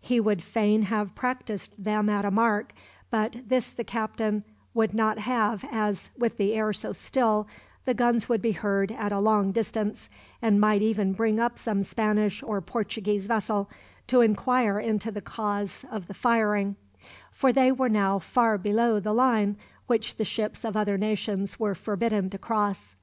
[0.00, 2.72] He would fain have practiced them at a mark,
[3.10, 7.46] but this the captain would not have as, with the air so still,
[7.84, 10.08] the guns would be heard at a long distance,
[10.40, 13.68] and might even bring up some Spanish or Portuguese vessel,
[14.06, 16.76] to inquire into the cause of the firing
[17.30, 19.58] for they were now far below the line
[19.88, 22.94] which the ships of other nations were forbidden to cross.